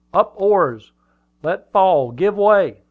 [0.15, 0.93] "Up oars!
[1.43, 2.09] Let fall!
[2.11, 2.79] Give way!"